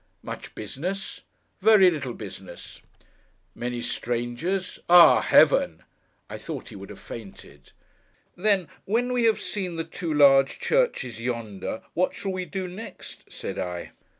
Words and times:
'Much 0.23 0.55
business?' 0.55 1.21
'Very 1.61 1.91
little 1.91 2.15
business.' 2.15 2.81
'Many 3.53 3.83
strangers?' 3.83 4.79
'Ah 4.89 5.21
Heaven!' 5.21 5.83
I 6.27 6.39
thought 6.39 6.69
he 6.69 6.75
would 6.75 6.89
have 6.89 6.99
fainted. 6.99 7.71
'Then, 8.35 8.67
when 8.85 9.13
we 9.13 9.25
have 9.25 9.39
seen 9.39 9.75
the 9.75 9.83
two 9.83 10.11
large 10.11 10.57
churches 10.57 11.21
yonder, 11.21 11.83
what 11.93 12.15
shall 12.15 12.31
we 12.33 12.45
do 12.45 12.67
next?' 12.67 13.31
said 13.31 13.59
I. 13.59 13.91